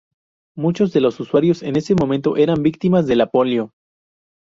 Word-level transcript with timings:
Muchos 0.55 0.93
de 0.93 0.99
los 0.99 1.19
usuarios 1.19 1.61
en 1.61 1.75
ese 1.75 1.93
momento 1.93 2.35
eran 2.35 2.63
víctimas 2.63 3.05
de 3.05 3.15
la 3.15 3.27
polio. 3.29 3.71